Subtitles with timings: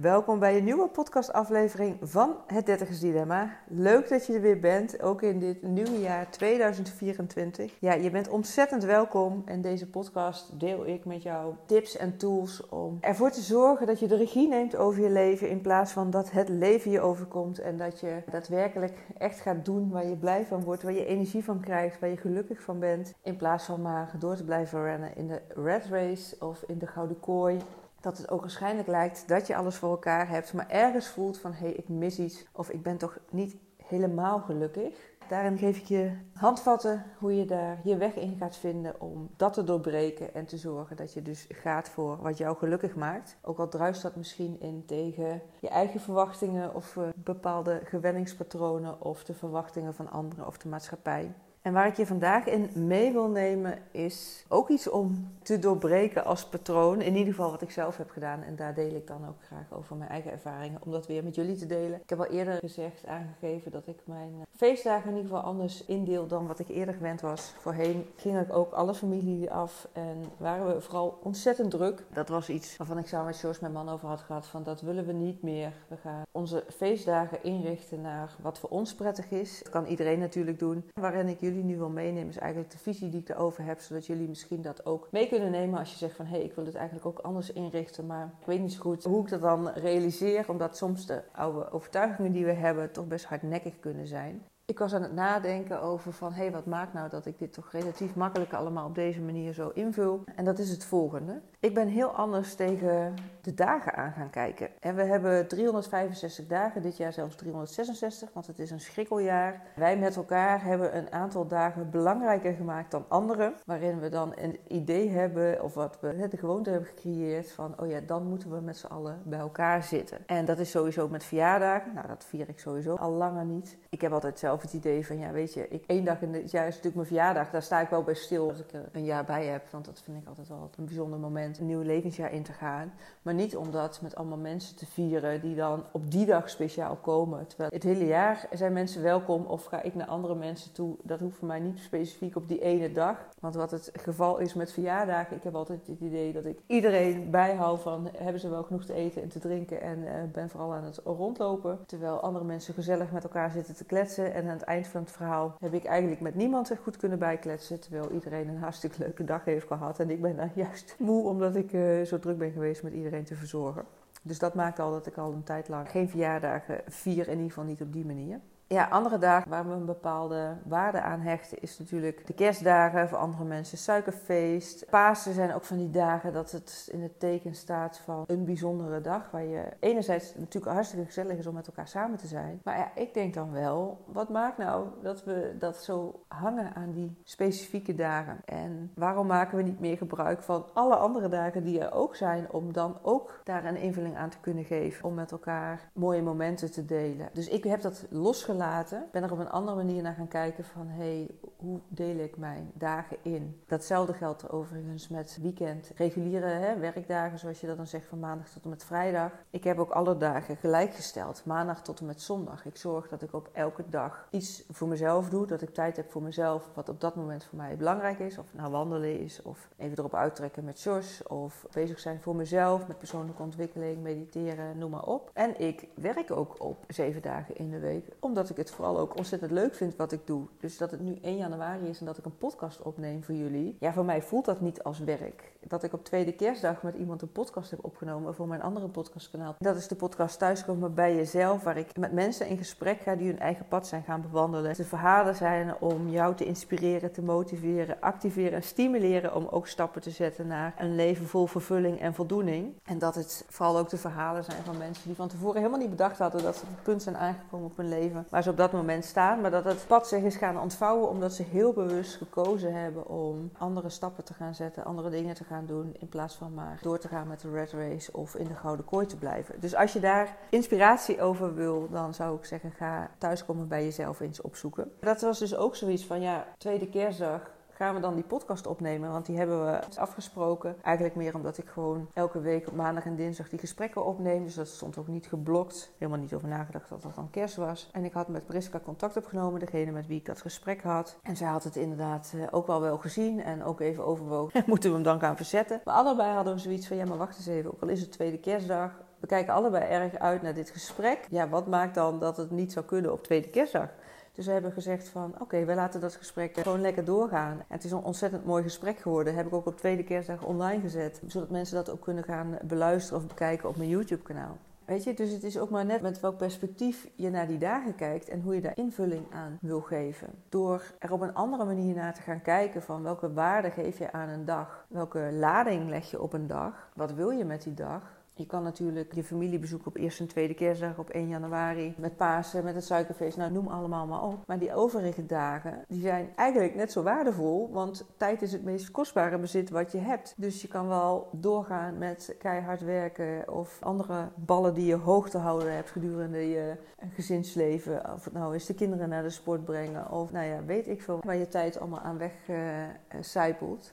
[0.00, 3.56] Welkom bij een nieuwe podcastaflevering van Het Dertigers Dilemma.
[3.68, 7.74] Leuk dat je er weer bent, ook in dit nieuwe jaar 2024.
[7.80, 9.42] Ja, je bent ontzettend welkom.
[9.44, 14.00] En deze podcast deel ik met jou tips en tools om ervoor te zorgen dat
[14.00, 17.58] je de regie neemt over je leven in plaats van dat het leven je overkomt
[17.58, 21.44] en dat je daadwerkelijk echt gaat doen waar je blij van wordt, waar je energie
[21.44, 25.16] van krijgt, waar je gelukkig van bent, in plaats van maar door te blijven rennen
[25.16, 27.58] in de red race of in de gouden kooi
[28.06, 31.52] dat het ook waarschijnlijk lijkt dat je alles voor elkaar hebt, maar ergens voelt van
[31.52, 34.94] hé, hey, ik mis iets of ik ben toch niet helemaal gelukkig.
[35.28, 39.52] Daarin geef ik je handvatten hoe je daar je weg in gaat vinden om dat
[39.52, 43.36] te doorbreken en te zorgen dat je dus gaat voor wat jou gelukkig maakt.
[43.42, 49.24] Ook al druist dat misschien in tegen je eigen verwachtingen of uh, bepaalde gewenningspatronen of
[49.24, 51.34] de verwachtingen van anderen of de maatschappij.
[51.66, 56.24] En waar ik je vandaag in mee wil nemen is ook iets om te doorbreken
[56.24, 57.00] als patroon.
[57.00, 58.42] In ieder geval wat ik zelf heb gedaan.
[58.42, 60.80] En daar deel ik dan ook graag over mijn eigen ervaringen.
[60.84, 62.00] Om dat weer met jullie te delen.
[62.02, 66.26] Ik heb al eerder gezegd, aangegeven dat ik mijn feestdagen in ieder geval anders indeel
[66.26, 67.54] dan wat ik eerder gewend was.
[67.58, 72.02] Voorheen ging ik ook alle familie af en waren we vooral ontzettend druk.
[72.12, 74.46] Dat was iets waarvan ik samen met George, mijn man, over had gehad.
[74.46, 75.72] Van dat willen we niet meer.
[75.88, 79.60] We gaan onze feestdagen inrichten naar wat voor ons prettig is.
[79.62, 80.84] Dat kan iedereen natuurlijk doen.
[81.00, 84.06] Waarin ik jullie nu wil meenemen is eigenlijk de visie die ik erover heb, zodat
[84.06, 86.64] jullie misschien dat ook mee kunnen nemen als je zegt van hé, hey, ik wil
[86.64, 89.68] het eigenlijk ook anders inrichten, maar ik weet niet zo goed hoe ik dat dan
[89.68, 94.42] realiseer, omdat soms de oude overtuigingen die we hebben toch best hardnekkig kunnen zijn.
[94.68, 97.52] Ik was aan het nadenken over van, hé, hey, wat maakt nou dat ik dit
[97.52, 100.24] toch relatief makkelijk allemaal op deze manier zo invul?
[100.36, 101.40] En dat is het volgende.
[101.60, 104.68] Ik ben heel anders tegen de dagen aan gaan kijken.
[104.80, 109.62] En we hebben 365 dagen, dit jaar zelfs 366, want het is een schrikkeljaar.
[109.76, 113.54] Wij met elkaar hebben een aantal dagen belangrijker gemaakt dan anderen.
[113.64, 117.88] Waarin we dan een idee hebben, of wat we de gewoonte hebben gecreëerd van, oh
[117.88, 120.18] ja, dan moeten we met z'n allen bij elkaar zitten.
[120.26, 121.94] En dat is sowieso met verjaardagen.
[121.94, 123.78] Nou, dat vier ik sowieso al langer niet.
[123.88, 126.50] Ik heb altijd zelf het idee van, ja, weet je, ik, één dag in het
[126.50, 127.50] jaar is natuurlijk mijn verjaardag.
[127.50, 130.00] Daar sta ik wel bij stil als ik er een jaar bij heb, want dat
[130.04, 132.92] vind ik altijd wel een bijzonder moment een nieuw levensjaar in te gaan.
[133.22, 136.96] Maar niet om dat met allemaal mensen te vieren die dan op die dag speciaal
[136.96, 137.46] komen.
[137.46, 140.96] Terwijl het hele jaar zijn mensen welkom of ga ik naar andere mensen toe.
[141.02, 143.28] Dat hoeft voor mij niet specifiek op die ene dag.
[143.40, 147.30] Want wat het geval is met verjaardagen, ik heb altijd het idee dat ik iedereen
[147.30, 150.74] bijhoud van hebben ze wel genoeg te eten en te drinken en uh, ben vooral
[150.74, 151.78] aan het rondlopen.
[151.86, 154.34] Terwijl andere mensen gezellig met elkaar zitten te kletsen.
[154.34, 157.18] En aan het eind van het verhaal heb ik eigenlijk met niemand er goed kunnen
[157.18, 157.80] bijkletsen.
[157.80, 160.00] Terwijl iedereen een hartstikke leuke dag heeft gehad.
[160.00, 162.92] En ik ben daar juist moe omdat dat ik uh, zo druk ben geweest met
[162.92, 163.84] iedereen te verzorgen.
[164.22, 167.46] Dus dat maakt al dat ik al een tijd lang geen verjaardagen vier, in ieder
[167.46, 168.40] geval niet op die manier.
[168.68, 173.18] Ja, andere dagen waar we een bepaalde waarde aan hechten is natuurlijk de kerstdagen, voor
[173.18, 174.86] andere mensen suikerfeest.
[174.90, 179.00] Pasen zijn ook van die dagen dat het in het teken staat van een bijzondere
[179.00, 179.30] dag.
[179.30, 182.60] Waar je enerzijds natuurlijk hartstikke gezellig is om met elkaar samen te zijn.
[182.64, 186.92] Maar ja, ik denk dan wel, wat maakt nou dat we dat zo hangen aan
[186.92, 188.40] die specifieke dagen?
[188.44, 192.52] En waarom maken we niet meer gebruik van alle andere dagen die er ook zijn,
[192.52, 195.04] om dan ook daar een invulling aan te kunnen geven?
[195.04, 197.28] Om met elkaar mooie momenten te delen.
[197.32, 200.64] Dus ik heb dat losgelaten Ik ben er op een andere manier naar gaan kijken
[200.64, 203.60] van hey, hoe deel ik mijn dagen in?
[203.66, 208.48] Datzelfde geldt overigens met weekend, reguliere hè, werkdagen zoals je dat dan zegt van maandag
[208.48, 209.32] tot en met vrijdag.
[209.50, 212.64] Ik heb ook alle dagen gelijkgesteld, maandag tot en met zondag.
[212.64, 216.10] Ik zorg dat ik op elke dag iets voor mezelf doe, dat ik tijd heb
[216.10, 218.38] voor mezelf wat op dat moment voor mij belangrijk is.
[218.38, 222.86] Of nou wandelen is, of even erop uittrekken met Jos, of bezig zijn voor mezelf
[222.86, 225.30] met persoonlijke ontwikkeling, mediteren, noem maar op.
[225.34, 228.98] En ik werk ook op zeven dagen in de week, omdat dat ik het vooral
[228.98, 230.46] ook ontzettend leuk vind wat ik doe.
[230.60, 233.76] Dus dat het nu 1 januari is en dat ik een podcast opneem voor jullie.
[233.80, 235.52] Ja, voor mij voelt dat niet als werk.
[235.68, 239.54] Dat ik op tweede kerstdag met iemand een podcast heb opgenomen voor mijn andere podcastkanaal.
[239.58, 243.26] Dat is de podcast Thuiskomen bij Jezelf, waar ik met mensen in gesprek ga die
[243.26, 244.74] hun eigen pad zijn gaan bewandelen.
[244.74, 250.02] De verhalen zijn om jou te inspireren, te motiveren, activeren en stimuleren om ook stappen
[250.02, 252.74] te zetten naar een leven vol vervulling en voldoening.
[252.84, 255.90] En dat het vooral ook de verhalen zijn van mensen die van tevoren helemaal niet
[255.90, 258.56] bedacht hadden dat ze op het punt zijn aangekomen op hun leven waar ze op
[258.56, 259.40] dat moment staan.
[259.40, 263.50] Maar dat het pad zich is gaan ontvouwen omdat ze heel bewust gekozen hebben om
[263.58, 265.94] andere stappen te gaan zetten, andere dingen te gaan doen.
[265.98, 268.84] In plaats van maar door te gaan met de red race of in de gouden
[268.84, 269.60] kooi te blijven.
[269.60, 274.20] Dus als je daar inspiratie over wil, dan zou ik zeggen: ga thuiskomen bij jezelf
[274.20, 274.92] eens opzoeken.
[275.00, 279.10] Dat was dus ook zoiets van: ja, tweede kerstdag gaan we dan die podcast opnemen.
[279.10, 280.76] Want die hebben we afgesproken.
[280.82, 284.44] Eigenlijk meer omdat ik gewoon elke week op maandag en dinsdag die gesprekken opneem.
[284.44, 285.92] Dus dat stond ook niet geblokt.
[285.98, 287.88] Helemaal niet over nagedacht dat dat dan kerst was.
[287.92, 291.18] En ik had met Priska contact opgenomen, degene met wie ik dat gesprek had.
[291.22, 294.62] En zij had het inderdaad eh, ook wel wel gezien en ook even overwogen.
[294.66, 295.80] Moeten we hem dan gaan verzetten?
[295.84, 297.72] Maar allebei hadden we zoiets van, ja maar wacht eens even.
[297.72, 298.90] Ook al is het tweede kerstdag,
[299.20, 301.26] we kijken allebei erg uit naar dit gesprek.
[301.30, 303.88] Ja, wat maakt dan dat het niet zou kunnen op tweede kerstdag?
[304.36, 307.64] Dus we hebben gezegd van oké, we laten dat gesprek gewoon lekker doorgaan.
[307.68, 309.34] Het is een ontzettend mooi gesprek geworden.
[309.34, 311.22] heb ik ook op tweede kerstdag online gezet.
[311.26, 314.56] Zodat mensen dat ook kunnen gaan beluisteren of bekijken op mijn YouTube kanaal.
[314.86, 317.94] Weet je, dus het is ook maar net met welk perspectief je naar die dagen
[317.94, 320.28] kijkt en hoe je daar invulling aan wil geven.
[320.48, 324.12] Door er op een andere manier naar te gaan kijken van welke waarde geef je
[324.12, 327.74] aan een dag, welke lading leg je op een dag, wat wil je met die
[327.74, 331.94] dag je kan natuurlijk je familie bezoeken op eerste en tweede kerstdag op 1 januari.
[331.98, 334.46] Met Pasen, met het suikerfeest, nou noem allemaal maar op.
[334.46, 337.70] Maar die overige dagen, die zijn eigenlijk net zo waardevol.
[337.72, 340.34] Want tijd is het meest kostbare bezit wat je hebt.
[340.36, 345.38] Dus je kan wel doorgaan met keihard werken of andere ballen die je hoog te
[345.38, 346.76] houden hebt gedurende je
[347.14, 348.12] gezinsleven.
[348.12, 351.02] Of het nou is de kinderen naar de sport brengen of nou ja, weet ik
[351.02, 352.32] veel waar je tijd allemaal aan weg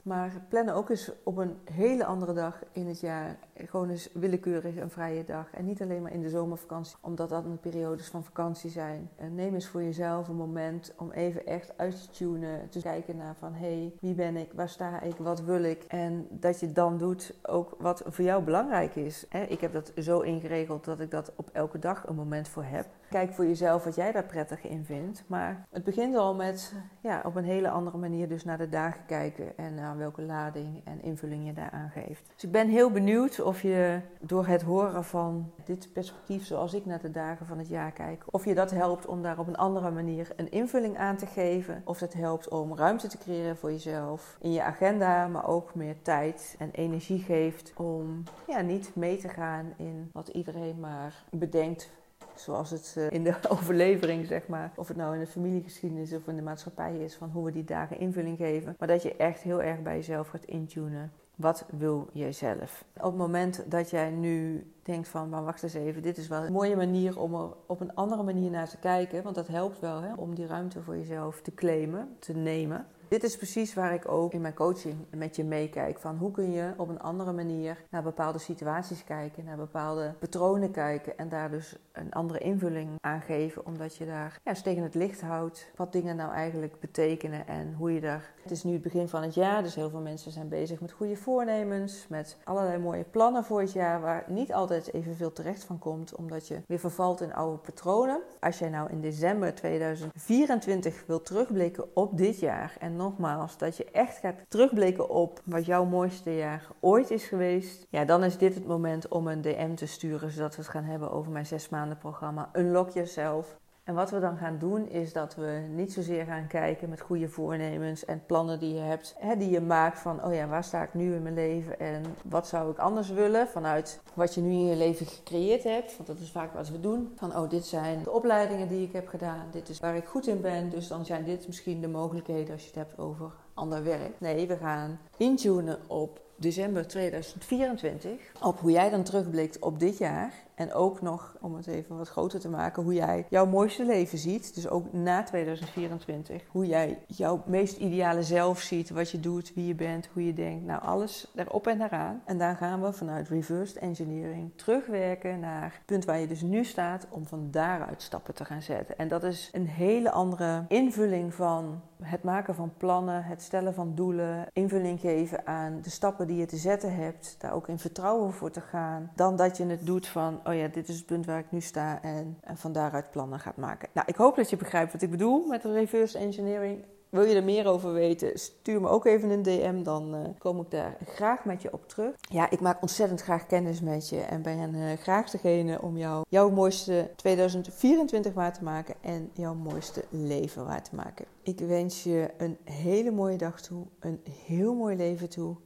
[0.02, 4.90] Maar plannen ook eens op een hele andere dag in jaar gewoon eens willekeurig een
[4.90, 5.50] vrije dag.
[5.50, 9.10] En niet alleen maar in de zomervakantie, omdat dat een periodes van vakantie zijn.
[9.16, 12.68] En neem eens voor jezelf een moment om even echt uit te tunen.
[12.68, 14.52] Te kijken naar van, hé, hey, wie ben ik?
[14.54, 15.16] Waar sta ik?
[15.16, 15.84] Wat wil ik?
[15.88, 19.26] En dat je dan doet ook wat voor jou belangrijk is.
[19.48, 22.86] Ik heb dat zo ingeregeld dat ik dat op elke dag een moment voor heb.
[23.10, 25.24] Kijk voor jezelf wat jij daar prettig in vindt.
[25.26, 29.00] Maar het begint al met ja, op een hele andere manier dus naar de dagen
[29.06, 29.56] kijken.
[29.56, 32.30] En naar welke lading en invulling je daaraan geeft.
[32.34, 36.86] Dus ik ben heel benieuwd of je door het horen van dit perspectief zoals ik
[36.86, 39.56] naar de dagen van het jaar kijk, of je dat helpt om daar op een
[39.56, 41.82] andere manier een invulling aan te geven.
[41.84, 46.02] Of het helpt om ruimte te creëren voor jezelf in je agenda, maar ook meer
[46.02, 51.90] tijd en energie geeft om ja, niet mee te gaan in wat iedereen maar bedenkt
[52.34, 56.26] zoals het eh, in de overlevering, zeg maar, of het nou in de familiegeschiedenis of
[56.26, 58.76] in de maatschappij is, van hoe we die dagen invulling geven.
[58.78, 61.12] Maar dat je echt heel erg bij jezelf gaat intunen.
[61.36, 62.84] Wat wil jij zelf?
[62.96, 66.44] Op het moment dat jij nu denkt van, maar wacht eens even, dit is wel
[66.44, 69.22] een mooie manier om er op een andere manier naar te kijken.
[69.22, 72.86] Want dat helpt wel hè, om die ruimte voor jezelf te claimen, te nemen.
[73.08, 75.98] Dit is precies waar ik ook in mijn coaching met je meekijk.
[75.98, 80.70] Van hoe kun je op een andere manier naar bepaalde situaties kijken, naar bepaalde patronen
[80.70, 83.66] kijken en daar dus een andere invulling aan geven.
[83.66, 87.92] Omdat je daar ja, tegen het licht houdt wat dingen nou eigenlijk betekenen en hoe
[87.92, 88.32] je daar.
[88.42, 90.92] Het is nu het begin van het jaar, dus heel veel mensen zijn bezig met
[90.92, 95.78] goede voornemens, met allerlei mooie plannen voor het jaar, waar niet altijd evenveel terecht van
[95.78, 98.20] komt, omdat je weer vervalt in oude patronen.
[98.40, 103.90] Als jij nou in december 2024 wil terugblikken op dit jaar en nogmaals, dat je
[103.90, 108.54] echt gaat terugblikken op wat jouw mooiste jaar ooit is geweest, ja, dan is dit
[108.54, 111.68] het moment om een DM te sturen, zodat we het gaan hebben over mijn zes
[111.68, 113.58] maanden programma Unlock Yourself.
[113.84, 117.28] En wat we dan gaan doen is dat we niet zozeer gaan kijken met goede
[117.28, 120.82] voornemens en plannen die je hebt, hè, die je maakt van, oh ja, waar sta
[120.82, 124.50] ik nu in mijn leven en wat zou ik anders willen vanuit wat je nu
[124.50, 125.96] in je leven gecreëerd hebt.
[125.96, 127.12] Want dat is vaak wat we doen.
[127.16, 130.26] Van, oh, dit zijn de opleidingen die ik heb gedaan, dit is waar ik goed
[130.26, 133.84] in ben, dus dan zijn dit misschien de mogelijkheden als je het hebt over ander
[133.84, 134.20] werk.
[134.20, 138.10] Nee, we gaan intunen op december 2024.
[138.40, 140.32] Op hoe jij dan terugblikt op dit jaar.
[140.54, 144.18] En ook nog, om het even wat groter te maken, hoe jij jouw mooiste leven
[144.18, 144.54] ziet.
[144.54, 146.42] Dus ook na 2024.
[146.48, 148.90] Hoe jij jouw meest ideale zelf ziet.
[148.90, 150.64] Wat je doet, wie je bent, hoe je denkt.
[150.64, 152.22] Nou, alles erop en eraan.
[152.24, 156.64] En daar gaan we vanuit reversed engineering terugwerken naar het punt waar je dus nu
[156.64, 157.06] staat.
[157.10, 158.98] Om van daaruit stappen te gaan zetten.
[158.98, 163.94] En dat is een hele andere invulling van het maken van plannen, het stellen van
[163.94, 168.32] doelen, invulling geven aan de stappen die je te zetten hebt, daar ook in vertrouwen
[168.32, 171.26] voor te gaan, dan dat je het doet van, oh ja, dit is het punt
[171.26, 173.88] waar ik nu sta en, en van daaruit plannen gaat maken.
[173.92, 176.84] Nou, ik hoop dat je begrijpt wat ik bedoel met reverse engineering.
[177.14, 178.38] Wil je er meer over weten?
[178.38, 181.88] Stuur me ook even een DM, dan uh, kom ik daar graag met je op
[181.88, 182.14] terug.
[182.20, 186.24] Ja, ik maak ontzettend graag kennis met je en ben uh, graag degene om jou,
[186.28, 191.24] jouw mooiste 2024 waar te maken en jouw mooiste leven waar te maken.
[191.42, 195.56] Ik wens je een hele mooie dag toe, een heel mooi leven toe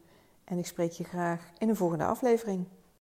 [0.49, 2.67] en ik spreek je graag in de volgende aflevering.